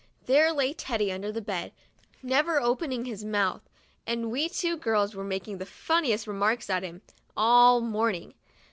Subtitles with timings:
[0.25, 1.73] There lay Teddy under the bed,
[2.23, 3.61] never opening his mouth,
[4.07, 7.03] and we two girls were making the funniest remarks at him,
[7.37, 8.33] all morning.